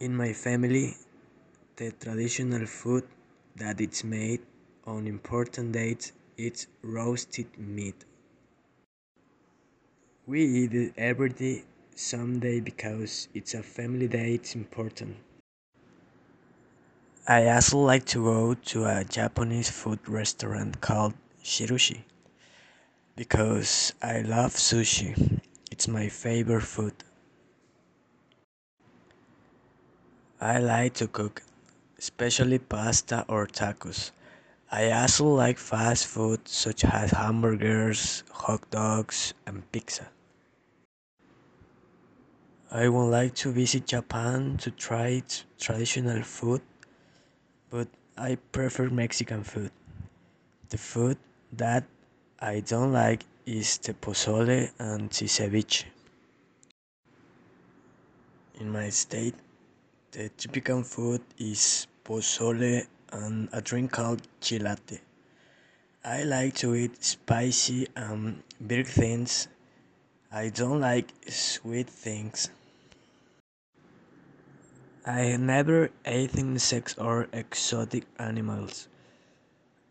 In 0.00 0.14
my 0.14 0.32
family, 0.32 0.96
the 1.76 1.90
traditional 1.90 2.66
food 2.66 3.02
that 3.56 3.80
is 3.80 4.04
made 4.04 4.40
on 4.86 5.08
important 5.08 5.72
dates 5.72 6.12
is 6.36 6.68
roasted 6.82 7.46
meat. 7.58 8.04
We 10.24 10.44
eat 10.44 10.74
it 10.74 10.92
every 10.96 11.30
day, 11.30 11.64
some 11.96 12.38
day 12.38 12.60
because 12.60 13.26
it's 13.34 13.54
a 13.54 13.62
family 13.64 14.06
day, 14.06 14.34
it's 14.34 14.54
important. 14.54 15.16
I 17.26 17.48
also 17.48 17.78
like 17.78 18.04
to 18.14 18.22
go 18.22 18.54
to 18.54 18.84
a 18.84 19.04
Japanese 19.04 19.68
food 19.68 19.98
restaurant 20.08 20.80
called 20.80 21.14
Shirushi 21.42 22.02
because 23.16 23.92
I 24.00 24.20
love 24.20 24.54
sushi. 24.54 25.40
It's 25.72 25.88
my 25.88 26.08
favorite 26.08 26.62
food. 26.62 26.94
I 30.40 30.58
like 30.58 30.94
to 30.94 31.08
cook, 31.08 31.42
especially 31.98 32.60
pasta 32.60 33.24
or 33.28 33.48
tacos. 33.48 34.12
I 34.70 34.92
also 34.92 35.26
like 35.26 35.58
fast 35.58 36.06
food 36.06 36.46
such 36.46 36.84
as 36.84 37.10
hamburgers, 37.10 38.22
hot 38.30 38.70
dogs, 38.70 39.34
and 39.46 39.66
pizza. 39.72 40.06
I 42.70 42.88
would 42.88 43.10
like 43.10 43.34
to 43.42 43.50
visit 43.50 43.86
Japan 43.88 44.58
to 44.58 44.70
try 44.70 45.24
traditional 45.58 46.22
food, 46.22 46.62
but 47.68 47.88
I 48.16 48.36
prefer 48.52 48.90
Mexican 48.90 49.42
food. 49.42 49.72
The 50.68 50.78
food 50.78 51.18
that 51.52 51.82
I 52.38 52.60
don't 52.60 52.92
like 52.92 53.24
is 53.44 53.78
the 53.78 53.94
pozole 53.94 54.70
and 54.78 55.10
ceviche. 55.10 55.86
In 58.60 58.70
my 58.70 58.90
state, 58.90 59.34
the 60.12 60.30
typical 60.36 60.82
food 60.82 61.20
is 61.38 61.86
pozole 62.04 62.86
and 63.12 63.48
a 63.52 63.60
drink 63.60 63.92
called 63.92 64.22
chilate. 64.40 65.00
I 66.04 66.22
like 66.22 66.54
to 66.56 66.74
eat 66.74 67.04
spicy 67.04 67.88
um, 67.96 68.42
and 68.58 68.68
bitter 68.68 68.84
things. 68.84 69.48
I 70.32 70.48
don't 70.48 70.80
like 70.80 71.12
sweet 71.28 71.88
things. 71.88 72.48
I 75.04 75.36
never 75.36 75.90
ate 76.04 76.36
insects 76.36 76.96
or 76.96 77.28
exotic 77.32 78.04
animals. 78.18 78.88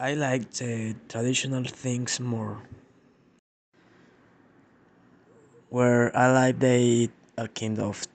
I 0.00 0.14
like 0.14 0.50
the 0.52 0.94
traditional 1.08 1.64
things 1.64 2.20
more. 2.20 2.62
Where 5.68 6.16
I 6.16 6.32
like 6.32 6.58
they 6.58 6.82
eat 6.82 7.12
a 7.36 7.48
kind 7.48 7.78
of 7.78 8.06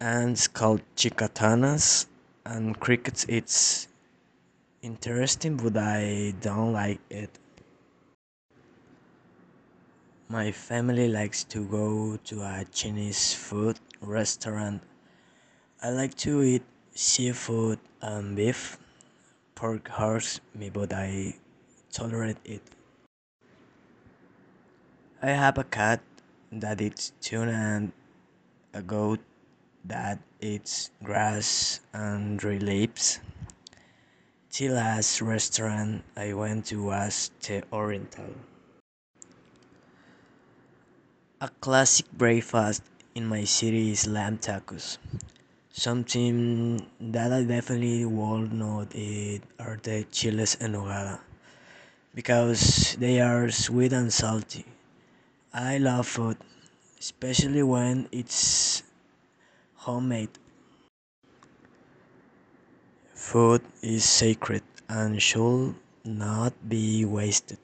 ants 0.00 0.46
called 0.46 0.80
chicatanas 0.94 2.06
and 2.46 2.78
crickets 2.78 3.26
it's 3.28 3.88
interesting 4.80 5.56
but 5.56 5.76
I 5.76 6.34
don't 6.40 6.72
like 6.72 7.00
it. 7.10 7.30
My 10.28 10.52
family 10.52 11.08
likes 11.08 11.42
to 11.44 11.66
go 11.66 12.16
to 12.24 12.42
a 12.42 12.64
Chinese 12.70 13.34
food 13.34 13.80
restaurant. 14.00 14.82
I 15.82 15.90
like 15.90 16.14
to 16.18 16.42
eat 16.42 16.62
seafood 16.94 17.80
and 18.00 18.36
beef, 18.36 18.78
pork 19.56 19.88
horse, 19.88 20.40
me 20.54 20.70
but 20.70 20.92
I 20.92 21.34
tolerate 21.90 22.38
it. 22.44 22.62
I 25.20 25.30
have 25.30 25.58
a 25.58 25.64
cat 25.64 26.02
that 26.52 26.80
eats 26.80 27.12
tuna 27.20 27.52
and 27.52 27.92
a 28.72 28.82
goat 28.82 29.20
that 29.88 30.20
eats 30.40 30.90
grass 31.02 31.80
and 31.92 32.38
dry 32.38 32.58
leaves. 32.58 33.20
The 34.56 34.68
last 34.68 35.20
restaurant 35.20 36.04
I 36.16 36.32
went 36.34 36.66
to 36.66 36.84
was 36.84 37.30
the 37.40 37.62
Oriental. 37.72 38.34
A 41.40 41.48
classic 41.60 42.10
breakfast 42.12 42.82
in 43.14 43.26
my 43.26 43.44
city 43.44 43.92
is 43.92 44.06
lamb 44.06 44.38
tacos. 44.38 44.98
Something 45.72 46.86
that 47.00 47.32
I 47.32 47.44
definitely 47.44 48.04
will 48.04 48.46
not 48.46 48.94
eat 48.94 49.42
are 49.58 49.78
the 49.82 50.04
chiles 50.10 50.56
en 50.60 50.72
nogada 50.72 51.20
because 52.14 52.96
they 52.98 53.20
are 53.20 53.48
sweet 53.50 53.92
and 53.92 54.12
salty. 54.12 54.64
I 55.54 55.78
love 55.78 56.06
food, 56.08 56.36
especially 56.98 57.62
when 57.62 58.08
it's 58.10 58.82
homemade. 59.78 60.30
Food 63.14 63.62
is 63.82 64.04
sacred 64.04 64.62
and 64.88 65.20
should 65.22 65.74
not 66.04 66.54
be 66.68 67.04
wasted. 67.04 67.58